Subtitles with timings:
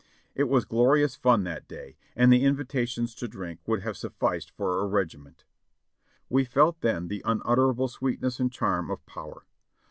[0.33, 4.81] It was glorious fun that day, and the invitations to drink would have sufficed for
[4.81, 5.45] a regiment.
[6.27, 9.45] We felt then the unutterable sweetness and charm of power.